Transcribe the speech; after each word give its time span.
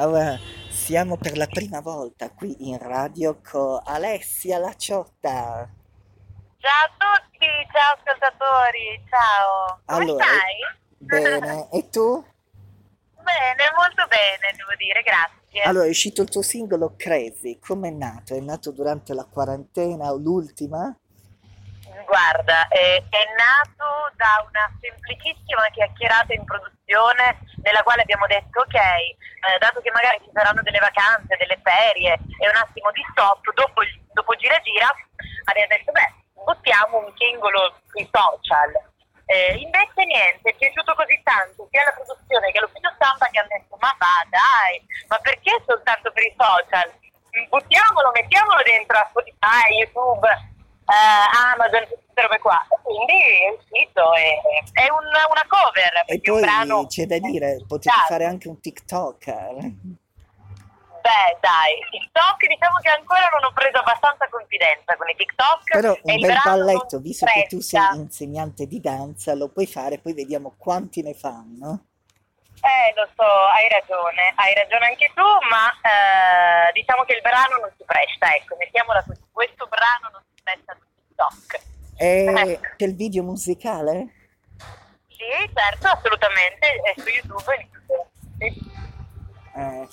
Allora, 0.00 0.34
siamo 0.70 1.18
per 1.18 1.36
la 1.36 1.46
prima 1.46 1.80
volta 1.80 2.30
qui 2.30 2.70
in 2.70 2.78
radio 2.78 3.38
con 3.42 3.82
Alessia 3.84 4.56
La 4.56 4.74
Ciotta. 4.74 5.68
Ciao 6.56 6.86
a 6.86 7.20
tutti, 7.20 7.46
ciao 7.70 7.98
ascoltatori, 7.98 9.04
ciao. 9.10 9.80
Come 9.84 10.02
Allora, 10.02 10.24
stai? 10.24 10.56
Bene, 10.96 11.68
e 11.76 11.90
tu? 11.90 12.24
Bene, 13.12 13.64
molto 13.76 14.06
bene, 14.08 14.56
devo 14.56 14.74
dire, 14.78 15.02
grazie. 15.02 15.62
Allora, 15.64 15.84
è 15.84 15.90
uscito 15.90 16.22
il 16.22 16.30
tuo 16.30 16.40
singolo 16.40 16.94
Crazy, 16.96 17.58
com'è 17.58 17.90
nato? 17.90 18.34
È 18.34 18.40
nato 18.40 18.72
durante 18.72 19.12
la 19.12 19.26
quarantena 19.26 20.12
o 20.12 20.16
l'ultima? 20.16 20.98
Guarda, 22.04 22.68
eh, 22.68 23.02
è 23.08 23.22
nato 23.34 24.10
da 24.14 24.44
una 24.46 24.66
semplicissima 24.80 25.66
chiacchierata 25.72 26.34
in 26.34 26.44
produzione 26.44 27.38
nella 27.62 27.82
quale 27.82 28.02
abbiamo 28.02 28.26
detto 28.26 28.60
ok, 28.60 28.74
eh, 28.74 29.58
dato 29.58 29.80
che 29.80 29.90
magari 29.90 30.18
ci 30.22 30.30
saranno 30.32 30.62
delle 30.62 30.78
vacanze, 30.78 31.36
delle 31.36 31.58
ferie 31.62 32.14
e 32.38 32.48
un 32.48 32.56
attimo 32.56 32.90
di 32.92 33.02
stop, 33.10 33.42
dopo, 33.54 33.82
dopo 34.12 34.34
gira 34.36 34.58
gira 34.60 34.90
abbiamo 35.44 35.68
detto 35.68 35.92
beh, 35.92 36.12
buttiamo 36.44 36.98
un 36.98 37.12
singolo 37.16 37.80
sui 37.90 38.08
social. 38.10 38.70
Eh, 39.26 39.54
invece 39.62 40.04
niente, 40.06 40.50
è 40.50 40.54
piaciuto 40.54 40.94
così 40.94 41.14
tanto 41.22 41.66
sia 41.70 41.84
la 41.84 41.94
produzione 41.94 42.50
che 42.50 42.58
l'ufficio 42.58 42.90
stampa 42.98 43.30
che 43.30 43.38
hanno 43.38 43.54
detto 43.54 43.76
ma 43.78 43.94
va 43.98 44.26
dai, 44.26 44.82
ma 45.06 45.18
perché 45.18 45.54
soltanto 45.66 46.10
per 46.10 46.24
i 46.24 46.34
social? 46.34 46.90
Buttiamolo, 47.48 48.10
mettiamolo 48.10 48.60
dentro 48.66 48.98
a 48.98 49.06
Spotify, 49.08 49.78
YouTube, 49.78 50.26
eh, 50.90 51.54
Amazon, 51.54 51.86
queste 51.86 52.20
robe 52.22 52.38
qua. 52.38 52.66
Quindi 52.82 53.14
è 53.14 53.50
uscito, 53.56 54.12
è, 54.14 54.34
è 54.72 54.90
un- 54.90 55.06
una 55.06 55.46
cover, 55.48 56.02
E 56.06 56.20
poi 56.20 56.40
brano... 56.40 56.86
c'è 56.86 57.06
da 57.06 57.18
dire, 57.18 57.62
potete 57.66 57.90
Esatto. 57.90 58.06
fare 58.12 58.24
anche 58.24 58.48
un 58.48 58.60
TikTok. 58.60 59.26
eh. 59.28 59.72
Beh, 61.00 61.38
dai, 61.40 61.80
TikTok 61.90 62.46
diciamo 62.46 62.76
che 62.82 62.90
ancora 62.90 63.26
non 63.32 63.44
ho 63.44 63.52
preso 63.54 63.78
abbastanza 63.78 64.28
confidenza 64.28 64.96
con 64.96 65.08
i 65.08 65.14
TikTok. 65.16 65.70
Però 65.72 65.96
un 66.02 66.20
bel 66.20 66.40
balletto, 66.44 66.98
visto 66.98 67.24
che 67.26 67.46
tu 67.48 67.60
sei 67.60 67.96
insegnante 67.96 68.66
di 68.66 68.80
danza, 68.80 69.34
lo 69.34 69.48
puoi 69.48 69.66
fare, 69.66 69.98
poi 69.98 70.12
vediamo 70.12 70.54
quanti 70.58 71.00
ne 71.02 71.14
fanno. 71.14 71.86
Eh, 72.60 72.92
lo 72.94 73.08
so, 73.16 73.24
hai 73.24 73.66
ragione, 73.70 74.34
hai 74.36 74.52
ragione 74.52 74.88
anche 74.88 75.10
tu, 75.14 75.24
ma 75.48 75.72
eh, 75.80 76.72
diciamo 76.72 77.04
che 77.04 77.14
il 77.14 77.22
brano 77.22 77.56
non 77.56 77.72
si 77.78 77.84
presta, 77.86 78.34
ecco, 78.36 78.54
mettiamola 78.58 79.02
così, 79.06 79.22
questo 79.32 79.64
brano 79.72 80.10
non 80.12 80.20
si 80.20 80.28
presta 80.28 80.29
TikTok. 81.28 81.60
E 81.96 82.24
Ecco. 82.24 82.60
c'è 82.76 82.84
il 82.86 82.96
video 82.96 83.22
musicale? 83.22 84.06
Sì, 85.08 85.50
certo, 85.52 85.86
assolutamente, 85.88 86.66
è 86.82 86.94
su 86.98 87.08
YouTube. 87.08 87.68
Sì. 88.38 88.70
Eh, 89.54 89.88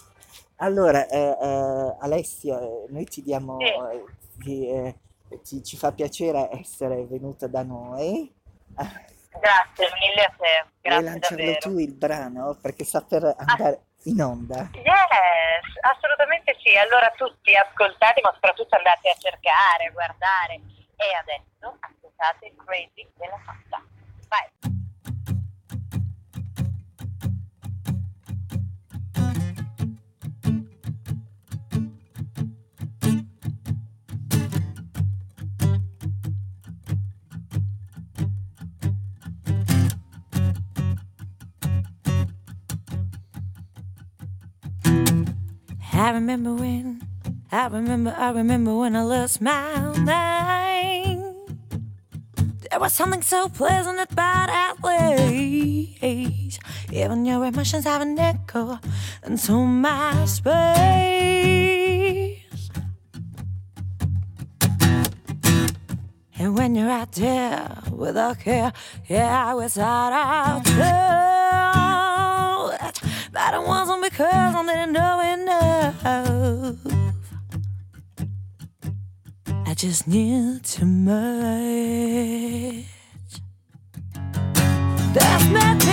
allora, 0.58 1.06
eh, 1.08 1.38
eh, 1.40 1.96
Alessia, 2.00 2.60
eh, 2.62 2.86
noi 2.90 3.04
ti 3.06 3.22
diamo, 3.22 3.58
Sì. 3.60 3.66
eh, 3.66 4.04
ti, 4.40 4.70
eh, 4.70 4.96
ci, 5.44 5.64
ci 5.64 5.76
fa 5.78 5.92
piacere 5.92 6.50
essere 6.54 7.06
venuta 7.06 7.48
da 7.48 7.64
noi. 7.64 8.34
Ah, 8.76 8.90
Grazie 9.40 9.90
mille 10.02 10.24
a 10.24 10.34
te, 10.36 10.66
Vuoi 10.66 10.72
grazie 10.82 11.04
lanciarlo 11.10 11.38
davvero. 11.38 11.60
tu 11.60 11.78
il 11.78 11.94
brano? 11.94 12.58
Perché 12.60 12.84
sta 12.86 13.02
per 13.02 13.36
andare 13.38 13.82
in 14.06 14.20
onda. 14.22 14.70
Yes, 14.74 15.78
assolutamente 15.82 16.56
sì. 16.64 16.76
Allora 16.76 17.12
tutti 17.16 17.54
ascoltate, 17.54 18.22
ma 18.22 18.32
soprattutto 18.34 18.76
andate 18.76 19.10
a 19.10 19.16
cercare, 19.20 19.86
a 19.88 19.92
guardare. 19.92 20.60
E 21.00 21.14
adesso 21.14 21.78
ascoltate 21.80 22.54
Crazy 22.66 23.08
della. 23.18 23.40
I 45.94 46.12
remember 46.12 46.54
when, 46.54 47.02
I 47.52 47.68
remember, 47.68 48.16
I 48.18 48.30
remember 48.32 48.74
when 48.76 48.96
I 48.96 49.02
lost 49.02 49.42
my 49.42 49.78
mind. 49.98 50.57
There 52.78 52.84
was 52.84 52.94
something 52.94 53.24
so 53.24 53.50
pleasant 53.50 54.00
about 54.00 54.50
our 54.52 54.76
ways. 54.84 56.60
Even 56.94 57.26
your 57.26 57.44
emotions 57.44 57.86
have 57.86 58.04
an 58.04 58.20
echo 58.20 58.78
into 59.26 59.54
my 59.66 60.26
space. 60.26 60.46
And 66.38 66.56
when 66.56 66.76
you're 66.76 66.92
out 66.92 67.14
there 67.14 67.82
without 67.92 68.42
care, 68.42 68.72
yeah, 69.08 69.56
without 69.56 70.14
out 70.14 70.64
doubt. 70.64 71.02
But 73.34 73.56
it 73.56 73.64
wasn't 73.64 74.04
because 74.04 74.54
I 74.54 74.64
didn't 74.68 74.92
know 74.94 75.20
enough. 75.34 77.07
Just 79.78 80.08
need 80.08 80.64
too 80.64 80.88
much. 80.88 81.14
That's 85.14 85.50
made 85.50 85.87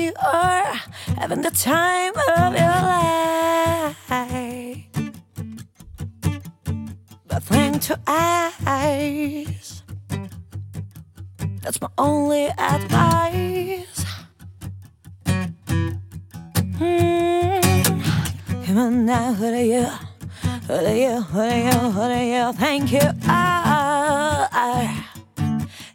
you 0.00 0.12
are 0.22 0.72
having 1.18 1.42
the 1.42 1.50
time 1.50 2.14
of 2.38 2.54
your 2.54 2.80
life. 2.92 3.96
But 7.28 7.42
think 7.42 7.82
to 7.82 7.98
eyes. 8.06 9.82
That's 11.62 11.80
my 11.80 11.88
only 11.98 12.46
advice. 12.46 14.04
Hmm. 16.78 17.60
Come 18.64 18.78
on 18.78 19.04
now, 19.04 19.34
who 19.34 19.46
are 19.46 19.62
you? 19.74 19.86
Who 20.66 20.74
are 20.74 20.94
you? 20.94 21.20
Who 21.20 21.40
are 21.40 21.58
you? 21.66 21.78
Who 21.94 22.00
are 22.00 22.22
you? 22.22 22.52
Thank 22.54 22.92
you. 22.92 23.06
Ah, 23.24 24.48
ah, 24.52 25.10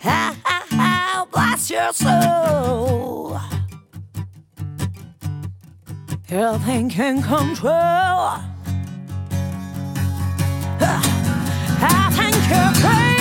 ah, 0.04 0.36
ah, 0.74 1.28
bless 1.32 1.72
your 1.72 1.92
soul. 1.94 3.40
You're 6.28 6.58
thinking 6.58 7.22
control. 7.22 7.70
Ah, 7.72 8.42
I 11.82 12.10
think 12.16 12.50
you're 12.50 12.74
crazy. 12.82 13.15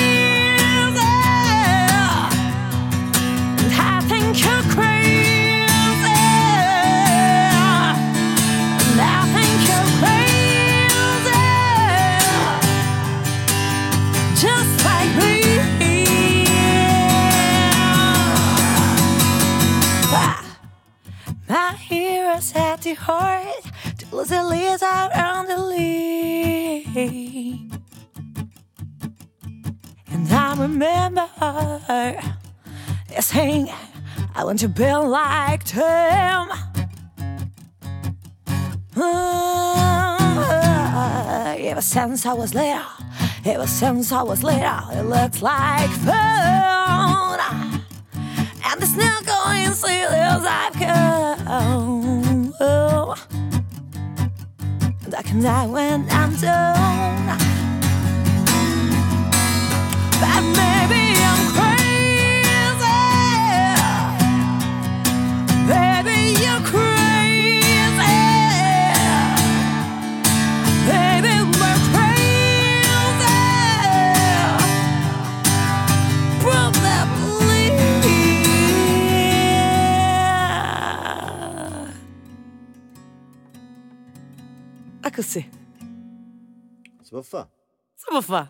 Heroes 22.34 22.52
at 22.56 22.82
the 22.82 22.94
heart, 22.94 23.64
till 23.98 24.24
the 24.24 24.42
leaves 24.44 24.82
out 24.82 25.14
on 25.16 25.46
the 25.46 25.56
leaf. 25.58 26.96
And 30.10 30.32
I 30.32 30.56
remember 30.58 31.28
saying, 33.20 33.70
I 34.34 34.44
want 34.44 34.58
to 34.60 34.68
be 34.68 34.92
like 34.92 35.64
them. 35.66 36.48
Ah, 38.96 40.34
ever 41.58 41.80
since 41.80 42.26
I 42.26 42.32
was 42.32 42.54
little, 42.54 42.82
ever 43.44 43.66
since 43.66 44.12
I 44.12 44.22
was 44.22 44.42
little, 44.42 44.90
it 44.90 45.02
looks 45.02 45.42
like 45.42 45.90
fun. 45.90 47.40
And 48.66 48.82
it's 48.82 48.96
not 48.96 49.24
going 49.24 49.72
to 49.72 49.88
as 50.10 50.44
I've 50.44 50.74
come. 50.74 52.03
And 52.60 53.14
I 55.16 55.22
can 55.22 55.42
die 55.42 55.66
when 55.66 56.06
I'm 56.10 56.34
done. 56.36 57.38
But 60.20 60.42
maybe 60.56 61.03
takısı. 85.14 85.44
Sıvıfa. 87.02 87.48
Sıvıfa. 87.96 88.48